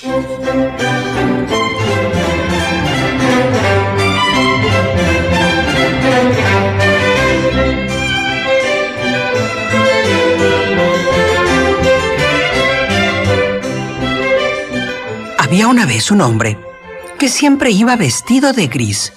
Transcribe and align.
Había 0.00 0.14
una 15.66 15.84
vez 15.84 16.12
un 16.12 16.20
hombre 16.20 16.56
que 17.18 17.28
siempre 17.28 17.72
iba 17.72 17.96
vestido 17.96 18.52
de 18.52 18.68
gris. 18.68 19.12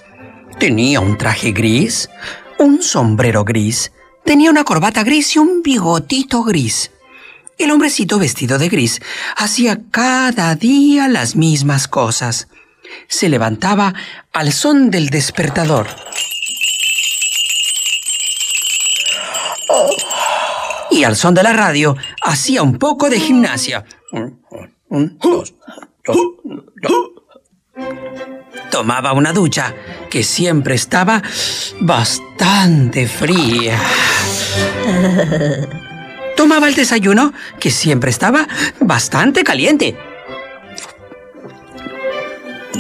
Tenía 0.58 1.00
un 1.00 1.16
traje 1.20 1.52
gris, 1.52 2.10
un 2.58 2.82
sombrero 2.82 3.44
gris, 3.44 3.92
tenía 4.26 4.50
una 4.50 4.64
corbata 4.64 5.04
gris 5.04 5.36
y 5.36 5.40
un 5.40 5.62
bigotito 5.62 6.44
gris. 6.44 6.90
El 7.58 7.72
hombrecito 7.72 8.18
vestido 8.18 8.58
de 8.58 8.70
gris 8.70 9.02
hacía 9.38 9.80
cada 9.92 10.56
día 10.56 11.08
las 11.08 11.36
mismas 11.36 11.88
cosas. 11.88 12.48
Se 13.08 13.30
levantaba 13.30 13.94
al 14.34 14.52
son 14.52 14.90
del 14.90 15.10
despertador. 15.10 15.88
Y 20.90 21.04
al 21.04 21.16
son 21.16 21.34
de 21.34 21.44
la 21.44 21.54
radio 21.54 21.96
hacía 22.22 22.64
un 22.64 22.78
poco 22.78 23.10
de 23.10 23.20
gimnasia. 23.20 23.86
Tomaba 28.70 29.14
una 29.14 29.32
ducha 29.34 29.74
que 30.10 30.24
siempre 30.24 30.76
estaba 30.76 31.22
bastante 31.80 33.08
fría. 33.08 33.80
Tomaba 36.36 36.68
el 36.68 36.76
desayuno 36.76 37.34
que 37.60 37.72
siempre 37.72 38.10
estaba 38.10 38.48
bastante 38.80 39.44
caliente. 39.44 39.98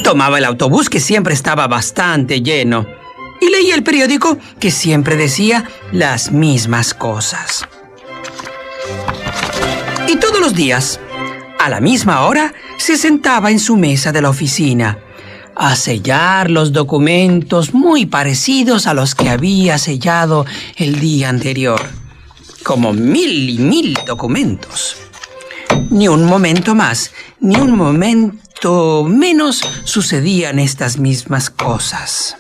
Tomaba 0.03 0.37
el 0.37 0.45
autobús 0.45 0.89
que 0.89 0.99
siempre 0.99 1.33
estaba 1.33 1.67
bastante 1.67 2.41
lleno. 2.41 2.85
Y 3.39 3.49
leía 3.49 3.75
el 3.75 3.83
periódico 3.83 4.37
que 4.59 4.71
siempre 4.71 5.15
decía 5.15 5.65
las 5.91 6.31
mismas 6.31 6.93
cosas. 6.93 7.67
Y 10.07 10.17
todos 10.17 10.39
los 10.39 10.53
días, 10.53 10.99
a 11.59 11.69
la 11.69 11.79
misma 11.79 12.21
hora, 12.21 12.53
se 12.77 12.97
sentaba 12.97 13.51
en 13.51 13.59
su 13.59 13.77
mesa 13.77 14.11
de 14.11 14.21
la 14.21 14.29
oficina 14.29 14.97
a 15.55 15.75
sellar 15.75 16.49
los 16.49 16.71
documentos 16.71 17.73
muy 17.73 18.05
parecidos 18.05 18.87
a 18.87 18.93
los 18.93 19.15
que 19.15 19.29
había 19.29 19.77
sellado 19.77 20.45
el 20.75 20.99
día 20.99 21.29
anterior. 21.29 22.00
Como 22.63 22.93
mil 22.93 23.49
y 23.49 23.57
mil 23.57 23.97
documentos. 24.05 24.97
Ni 25.89 26.07
un 26.07 26.25
momento 26.25 26.75
más, 26.75 27.11
ni 27.39 27.55
un 27.55 27.75
momento 27.75 29.03
menos 29.03 29.61
sucedían 29.83 30.59
estas 30.59 30.97
mismas 30.97 31.49
cosas. 31.49 32.37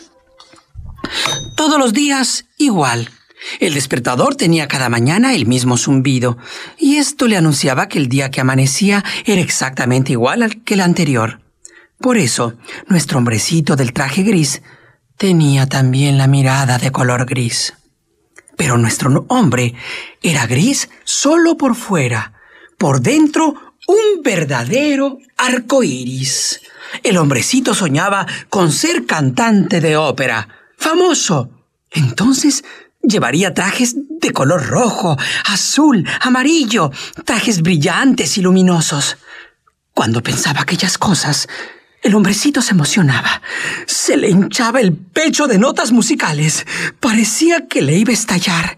Todos 1.55 1.79
los 1.79 1.93
días 1.93 2.45
igual. 2.57 3.09
El 3.59 3.73
despertador 3.73 4.35
tenía 4.35 4.67
cada 4.67 4.89
mañana 4.89 5.33
el 5.33 5.47
mismo 5.47 5.75
zumbido, 5.75 6.37
y 6.77 6.97
esto 6.97 7.27
le 7.27 7.37
anunciaba 7.37 7.87
que 7.87 7.97
el 7.97 8.07
día 8.07 8.29
que 8.29 8.41
amanecía 8.41 9.03
era 9.25 9.41
exactamente 9.41 10.11
igual 10.11 10.43
al 10.43 10.63
que 10.63 10.75
el 10.75 10.81
anterior. 10.81 11.41
Por 11.99 12.17
eso, 12.17 12.53
nuestro 12.87 13.17
hombrecito 13.17 13.75
del 13.75 13.93
traje 13.93 14.21
gris 14.21 14.61
tenía 15.17 15.65
también 15.65 16.17
la 16.17 16.27
mirada 16.27 16.77
de 16.77 16.91
color 16.91 17.25
gris. 17.25 17.73
Pero 18.61 18.77
nuestro 18.77 19.25
hombre 19.29 19.73
era 20.21 20.45
gris 20.45 20.87
solo 21.03 21.57
por 21.57 21.73
fuera, 21.73 22.33
por 22.77 23.01
dentro 23.01 23.55
un 23.87 24.21
verdadero 24.21 25.17
arco 25.35 25.81
iris. 25.81 26.61
El 27.01 27.17
hombrecito 27.17 27.73
soñaba 27.73 28.27
con 28.51 28.71
ser 28.71 29.07
cantante 29.07 29.81
de 29.81 29.97
ópera, 29.97 30.47
famoso. 30.77 31.49
Entonces 31.89 32.63
Llevaría 33.01 33.55
trajes 33.55 33.95
de 33.97 34.31
color 34.31 34.67
rojo, 34.67 35.17
azul, 35.45 36.07
amarillo, 36.21 36.91
trajes 37.25 37.63
brillantes 37.63 38.37
y 38.37 38.43
luminosos. 38.43 39.17
Cuando 39.95 40.21
pensaba 40.21 40.61
aquellas 40.61 40.99
cosas, 40.99 41.47
el 42.01 42.15
hombrecito 42.15 42.61
se 42.61 42.71
emocionaba. 42.71 43.41
Se 43.85 44.17
le 44.17 44.29
hinchaba 44.29 44.81
el 44.81 44.93
pecho 44.95 45.47
de 45.47 45.59
notas 45.59 45.91
musicales. 45.91 46.65
Parecía 46.99 47.67
que 47.67 47.81
le 47.81 47.97
iba 47.97 48.11
a 48.11 48.13
estallar. 48.13 48.77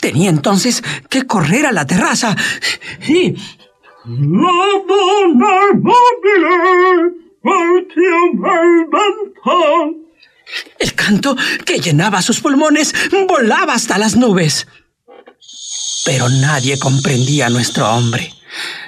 Tenía 0.00 0.30
entonces 0.30 0.82
que 1.08 1.26
correr 1.26 1.66
a 1.66 1.72
la 1.72 1.86
terraza 1.86 2.36
y... 3.08 3.34
El 10.78 10.94
canto 10.94 11.36
que 11.64 11.78
llenaba 11.80 12.22
sus 12.22 12.40
pulmones 12.40 12.94
volaba 13.28 13.74
hasta 13.74 13.98
las 13.98 14.16
nubes. 14.16 14.66
Pero 16.04 16.28
nadie 16.28 16.78
comprendía 16.78 17.46
a 17.46 17.50
nuestro 17.50 17.90
hombre. 17.90 18.32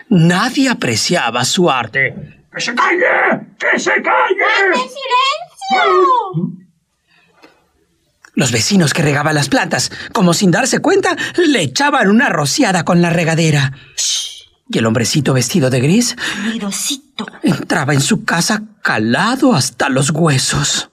Nadie 0.09 0.71
apreciaba 0.71 1.44
su 1.44 1.71
arte. 1.71 2.41
¡Que 2.55 2.61
se 2.61 2.75
calle! 2.75 3.47
¡Que 3.59 3.79
se 3.79 4.03
calle! 4.03 4.75
silencio! 4.75 6.63
Los 8.35 8.51
vecinos 8.51 8.95
que 8.95 9.03
regaban 9.03 9.35
las 9.35 9.49
plantas, 9.49 9.91
como 10.13 10.35
sin 10.35 10.51
darse 10.51 10.81
cuenta, 10.81 11.17
le 11.37 11.63
echaban 11.63 12.09
una 12.09 12.29
rociada 12.29 12.85
con 12.85 13.03
la 13.03 13.11
regadera. 13.11 13.73
Y 14.69 14.79
el 14.79 14.87
hombrecito 14.87 15.35
vestido 15.35 15.69
de 15.69 15.81
gris 15.81 16.17
entraba 17.43 17.93
en 17.93 18.01
su 18.01 18.25
casa 18.25 18.63
calado 18.83 19.55
hasta 19.55 19.91
los 19.91 20.11
huesos. 20.11 20.91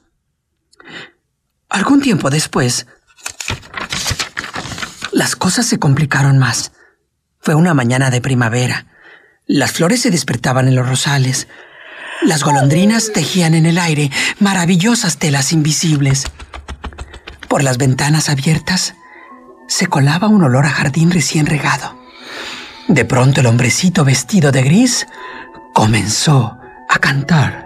Algún 1.70 2.02
tiempo 2.02 2.30
después, 2.30 2.88
las 5.12 5.36
cosas 5.36 5.66
se 5.66 5.80
complicaron 5.80 6.38
más. 6.38 6.74
Fue 7.40 7.56
una 7.56 7.74
mañana 7.74 8.10
de 8.10 8.22
primavera. 8.22 8.86
Las 9.52 9.72
flores 9.72 10.02
se 10.02 10.12
despertaban 10.12 10.68
en 10.68 10.76
los 10.76 10.88
rosales. 10.88 11.48
Las 12.22 12.44
golondrinas 12.44 13.12
tejían 13.12 13.56
en 13.56 13.66
el 13.66 13.80
aire 13.80 14.12
maravillosas 14.40 15.18
telas 15.18 15.54
invisibles. 15.54 16.26
Por 17.48 17.64
las 17.64 17.80
ventanas 17.80 18.30
abiertas 18.30 18.94
se 19.68 19.88
colaba 19.88 20.28
un 20.28 20.44
olor 20.44 20.68
a 20.68 20.70
jardín 20.70 21.10
recién 21.10 21.48
regado. 21.48 22.00
De 22.88 23.06
pronto 23.06 23.42
el 23.42 23.48
hombrecito 23.48 24.06
vestido 24.06 24.52
de 24.52 24.62
gris 24.62 25.08
comenzó 25.74 26.56
a 26.88 27.00
cantar. 27.00 27.66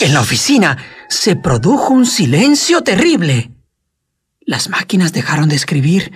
En 0.00 0.14
la 0.14 0.20
oficina 0.20 0.78
se 1.08 1.34
produjo 1.34 1.92
un 1.92 2.06
silencio 2.06 2.84
terrible. 2.84 3.53
Las 4.46 4.68
máquinas 4.68 5.12
dejaron 5.12 5.48
de 5.48 5.56
escribir, 5.56 6.12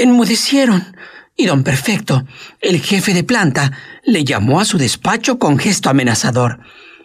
enmudecieron, 0.00 0.96
y 1.36 1.46
don 1.46 1.64
Perfecto, 1.64 2.24
el 2.60 2.80
jefe 2.80 3.12
de 3.14 3.24
planta, 3.24 3.72
le 4.04 4.24
llamó 4.24 4.60
a 4.60 4.64
su 4.64 4.78
despacho 4.78 5.38
con 5.38 5.58
gesto 5.58 5.90
amenazador, 5.90 6.60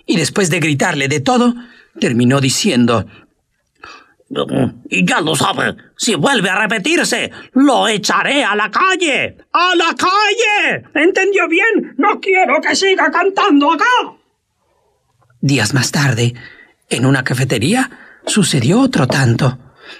y 0.05 0.17
después 0.17 0.49
de 0.49 0.59
gritarle 0.59 1.07
de 1.07 1.19
todo, 1.19 1.55
terminó 1.99 2.41
diciendo 2.41 3.05
y 4.89 5.05
ya 5.05 5.21
lo 5.21 5.35
sabe, 5.35 5.75
si 5.97 6.15
vuelve 6.15 6.49
a 6.49 6.61
repetirse, 6.61 7.31
lo 7.53 7.87
echaré 7.87 8.43
a 8.43 8.55
la 8.55 8.69
calle. 8.69 9.37
¡A 9.51 9.75
la 9.75 9.95
calle! 9.95 10.85
¿Entendió 10.93 11.47
bien? 11.47 11.95
No 11.97 12.19
quiero 12.19 12.61
que 12.61 12.75
siga 12.75 13.09
cantando 13.11 13.71
acá. 13.71 13.85
Días 15.41 15.73
más 15.73 15.91
tarde, 15.91 16.35
en 16.89 17.05
una 17.05 17.23
cafetería, 17.23 17.89
sucedió 18.25 18.81
otro 18.81 19.07
tanto. 19.07 19.57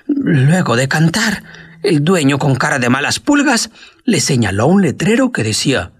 Luego 0.07 0.75
de 0.75 0.87
cantar, 0.87 1.43
el 1.83 2.03
dueño 2.03 2.37
con 2.39 2.55
cara 2.55 2.79
de 2.79 2.89
malas 2.89 3.19
pulgas 3.19 3.71
le 4.03 4.19
señaló 4.19 4.67
un 4.67 4.81
letrero 4.81 5.31
que 5.31 5.43
decía 5.43 5.91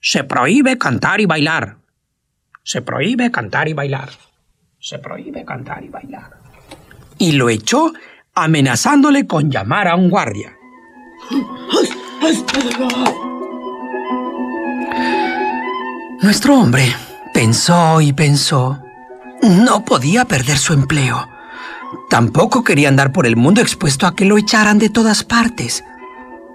Se 0.00 0.24
prohíbe 0.24 0.78
cantar 0.78 1.20
y 1.20 1.26
bailar. 1.26 1.78
Se 2.62 2.82
prohíbe 2.82 3.30
cantar 3.30 3.68
y 3.68 3.72
bailar. 3.72 4.10
Se 4.80 4.98
prohíbe 4.98 5.44
cantar 5.44 5.84
y 5.84 5.88
bailar 5.88 6.38
y 7.18 7.32
lo 7.32 7.50
echó 7.50 7.92
amenazándole 8.34 9.26
con 9.26 9.50
llamar 9.50 9.88
a 9.88 9.96
un 9.96 10.08
guardia. 10.08 10.56
Nuestro 16.22 16.58
hombre 16.58 16.94
pensó 17.34 18.00
y 18.00 18.12
pensó. 18.12 18.82
No 19.42 19.84
podía 19.84 20.24
perder 20.24 20.56
su 20.56 20.72
empleo. 20.72 21.28
Tampoco 22.10 22.64
quería 22.64 22.88
andar 22.88 23.12
por 23.12 23.26
el 23.26 23.36
mundo 23.36 23.60
expuesto 23.60 24.06
a 24.06 24.14
que 24.14 24.24
lo 24.24 24.38
echaran 24.38 24.78
de 24.78 24.88
todas 24.88 25.24
partes. 25.24 25.84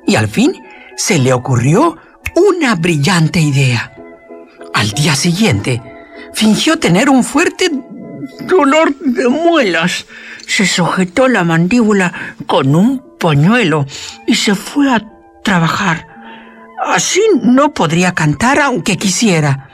Y 0.05 0.15
al 0.15 0.27
fin 0.27 0.53
se 0.95 1.19
le 1.19 1.33
ocurrió 1.33 1.97
una 2.35 2.75
brillante 2.75 3.39
idea. 3.39 3.93
Al 4.73 4.91
día 4.91 5.15
siguiente, 5.15 5.81
fingió 6.33 6.79
tener 6.79 7.09
un 7.09 7.23
fuerte 7.23 7.69
dolor 8.47 8.95
de 8.99 9.27
muelas 9.27 10.05
se 10.47 10.65
sujetó 10.65 11.27
la 11.27 11.43
mandíbula 11.43 12.13
con 12.47 12.75
un 12.75 13.17
pañuelo 13.19 13.85
y 14.27 14.35
se 14.35 14.55
fue 14.55 14.91
a 14.93 15.03
trabajar. 15.43 16.07
Así 16.85 17.21
no 17.41 17.73
podría 17.73 18.13
cantar 18.13 18.59
aunque 18.59 18.97
quisiera. 18.97 19.69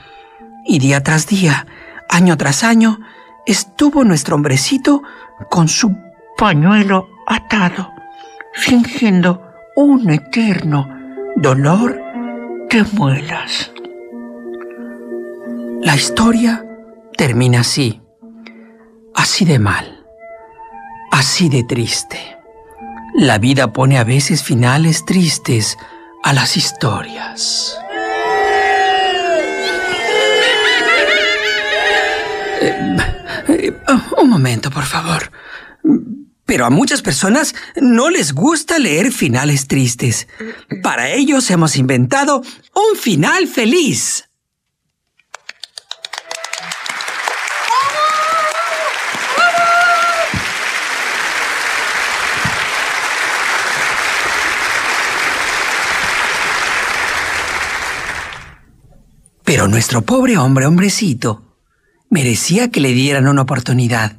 Y 0.64 0.78
día 0.78 1.02
tras 1.02 1.26
día, 1.26 1.66
año 2.08 2.36
tras 2.36 2.62
año, 2.62 3.00
estuvo 3.46 4.04
nuestro 4.04 4.36
hombrecito 4.36 5.02
con 5.48 5.68
su 5.68 5.96
pañuelo 6.36 7.08
atado, 7.26 7.92
fingiendo 8.52 9.42
un 9.76 10.10
eterno 10.10 10.88
dolor 11.36 12.00
de 12.70 12.84
muelas. 12.92 13.72
La 15.82 15.94
historia 15.94 16.64
termina 17.16 17.60
así, 17.60 18.00
así 19.14 19.44
de 19.44 19.58
mal, 19.58 20.04
así 21.10 21.48
de 21.48 21.64
triste. 21.64 22.18
La 23.14 23.38
vida 23.38 23.72
pone 23.72 23.98
a 23.98 24.04
veces 24.04 24.42
finales 24.42 25.04
tristes 25.04 25.78
a 26.22 26.32
las 26.32 26.56
historias. 26.56 27.78
Eh, 32.62 32.96
eh, 33.48 33.72
un 34.18 34.28
momento, 34.28 34.70
por 34.70 34.84
favor. 34.84 35.30
Pero 36.44 36.66
a 36.66 36.70
muchas 36.70 37.02
personas 37.02 37.54
no 37.80 38.10
les 38.10 38.32
gusta 38.32 38.78
leer 38.78 39.12
finales 39.12 39.68
tristes. 39.68 40.26
Para 40.82 41.10
ellos 41.10 41.50
hemos 41.50 41.76
inventado 41.76 42.42
un 42.74 42.98
final 42.98 43.46
feliz. 43.46 44.24
Pero 59.44 59.66
nuestro 59.66 60.02
pobre 60.02 60.38
hombre, 60.38 60.66
hombrecito, 60.66 61.49
merecía 62.10 62.70
que 62.70 62.80
le 62.80 62.92
dieran 62.92 63.28
una 63.28 63.42
oportunidad. 63.42 64.18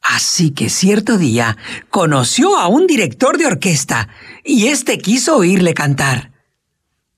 Así 0.00 0.52
que 0.52 0.70
cierto 0.70 1.18
día 1.18 1.58
conoció 1.90 2.56
a 2.56 2.68
un 2.68 2.86
director 2.86 3.36
de 3.36 3.46
orquesta 3.46 4.08
y 4.44 4.68
éste 4.68 4.98
quiso 4.98 5.36
oírle 5.36 5.74
cantar. 5.74 6.32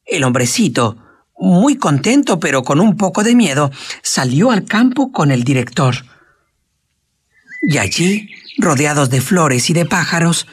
El 0.05 0.25
hombrecito, 0.25 0.97
muy 1.39 1.77
contento 1.77 2.41
pero 2.41 2.65
con 2.65 2.81
un 2.81 2.97
poco 2.97 3.23
de 3.23 3.37
miedo, 3.37 3.71
salió 4.03 4.51
al 4.51 4.65
campo 4.65 5.13
con 5.13 5.31
el 5.31 5.45
director. 5.45 5.95
Y 7.63 7.79
allí, 7.79 8.31
rodeados 8.59 9.11
de 9.11 9.21
flores 9.21 9.71
y 9.71 9.75
de 9.75 9.85
pájaros, 9.85 10.47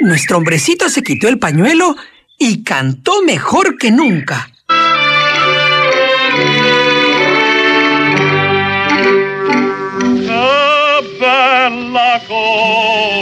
nuestro 0.00 0.36
hombrecito 0.38 0.88
se 0.90 1.02
quitó 1.02 1.28
el 1.28 1.38
pañuelo 1.38 1.96
y 2.36 2.64
cantó 2.64 3.22
mejor 3.22 3.78
que 3.78 3.90
nunca. 3.90 4.50
lago 11.92 13.17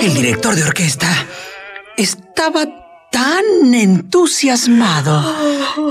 El 0.00 0.14
director 0.14 0.54
de 0.54 0.64
orquesta 0.64 1.26
estaba 1.96 2.66
tan 3.10 3.74
entusiasmado 3.74 5.34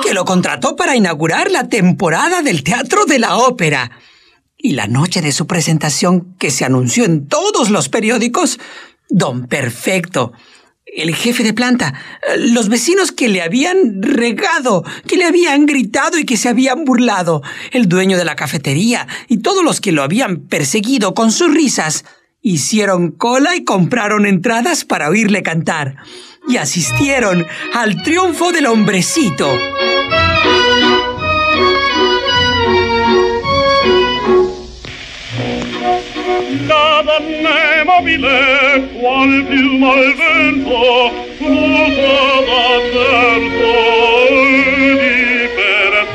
que 0.02 0.14
lo 0.14 0.26
contrató 0.26 0.76
para 0.76 0.96
inaugurar 0.96 1.52
la 1.52 1.68
temporada 1.68 2.42
del 2.42 2.64
Teatro 2.64 3.06
de 3.06 3.20
la 3.20 3.38
Ópera. 3.38 3.92
Y 4.58 4.74
la 4.74 4.88
noche 4.88 5.22
de 5.22 5.32
su 5.32 5.48
presentación, 5.48 6.36
que 6.38 6.52
se 6.52 6.66
anunció 6.66 7.06
en 7.06 7.28
todos 7.28 7.70
los 7.70 7.88
periódicos, 7.90 8.60
Don 9.10 9.48
Perfecto 9.48 10.34
el 10.96 11.16
jefe 11.16 11.44
de 11.44 11.54
planta, 11.54 11.94
los 12.38 12.70
vecinos 12.70 13.12
que 13.12 13.28
le 13.28 13.42
habían 13.42 14.02
regado, 14.02 14.84
que 15.08 15.18
le 15.18 15.26
habían 15.26 15.66
gritado 15.66 16.18
y 16.18 16.26
que 16.26 16.38
se 16.38 16.50
habían 16.50 16.86
burlado, 16.86 17.42
el 17.72 17.88
dueño 17.88 18.18
de 18.18 18.26
la 18.26 18.36
cafetería 18.36 19.08
y 19.28 19.40
todos 19.40 19.64
los 19.64 19.82
que 19.82 19.92
lo 19.92 20.04
habían 20.04 20.48
perseguido 20.48 21.14
con 21.14 21.32
sus 21.32 21.54
risas, 21.54 22.06
hicieron 22.42 23.12
cola 23.12 23.56
y 23.56 23.64
compraron 23.64 24.26
entradas 24.26 24.86
para 24.86 25.10
oírle 25.10 25.44
cantar 25.44 25.98
y 26.48 26.58
asistieron 26.58 27.46
al 27.74 28.02
triunfo 28.04 28.52
del 28.52 28.66
hombrecito. 28.68 29.48
La 36.68 37.04
donna 37.04 37.84
mobile, 37.86 38.90
qual 39.00 39.46
piuma 39.48 39.94
al 39.94 40.14
vento, 40.16 41.12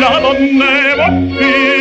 La 0.00 0.20
donna 0.22 1.79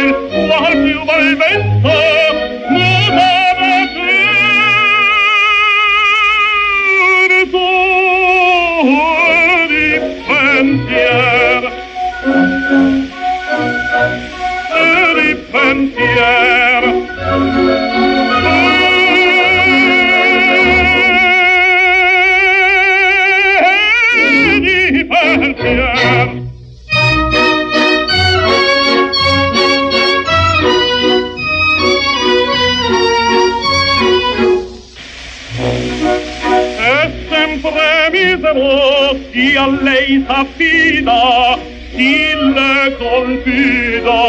lei 40.10 40.24
s'affida, 40.26 41.60
il 41.92 42.96
confida, 42.98 44.22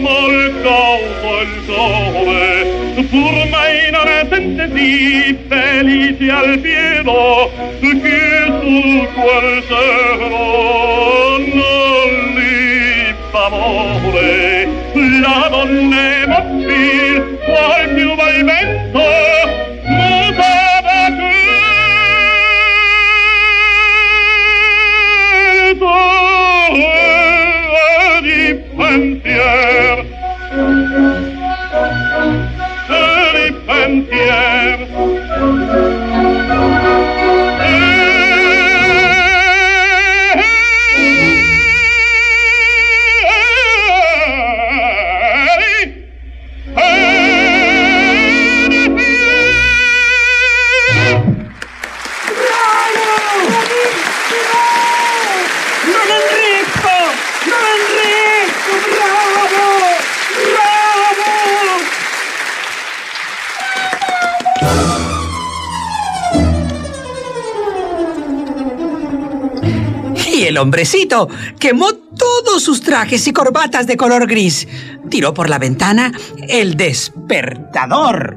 mal 0.00 0.54
causa 0.62 1.32
il 1.42 1.54
sole, 1.66 3.04
pur 3.08 3.48
mai 3.50 3.90
non 3.90 4.06
è 4.06 4.26
sentesi 4.30 5.38
felice 5.48 6.30
al 6.30 6.58
pieno, 6.58 7.50
che 7.80 8.52
sul 8.60 9.08
cuore 9.14 9.62
cielo 9.66 11.38
non 11.54 12.10
li 12.34 13.14
favore, 13.30 14.68
la 15.22 15.48
donna 15.50 15.96
è 15.96 16.26
mobile, 16.26 17.27
hombrecito 70.58 71.28
quemó 71.58 71.92
todos 71.92 72.62
sus 72.62 72.82
trajes 72.82 73.26
y 73.26 73.32
corbatas 73.32 73.86
de 73.86 73.96
color 73.96 74.26
gris. 74.26 74.66
Tiró 75.08 75.32
por 75.34 75.48
la 75.48 75.58
ventana 75.58 76.12
el 76.48 76.76
despertador. 76.76 78.36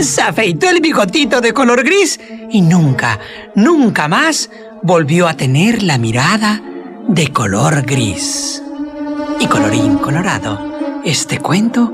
Se 0.00 0.22
afeitó 0.22 0.68
el 0.70 0.80
bigotito 0.80 1.40
de 1.40 1.52
color 1.52 1.84
gris 1.84 2.18
y 2.50 2.62
nunca, 2.62 3.20
nunca 3.54 4.08
más 4.08 4.50
volvió 4.82 5.28
a 5.28 5.34
tener 5.34 5.82
la 5.82 5.98
mirada 5.98 6.62
de 7.08 7.28
color 7.28 7.82
gris. 7.82 8.62
Y 9.40 9.46
colorín 9.46 9.98
colorado, 9.98 11.02
este 11.04 11.38
cuento 11.38 11.92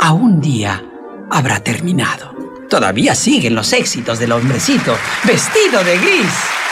a 0.00 0.12
un 0.12 0.40
día 0.40 0.82
habrá 1.30 1.60
terminado. 1.60 2.37
Todavía 2.68 3.14
siguen 3.14 3.54
los 3.54 3.72
éxitos 3.72 4.18
del 4.18 4.32
hombrecito 4.32 4.96
vestido 5.24 5.82
de 5.82 5.96
gris. 5.98 6.67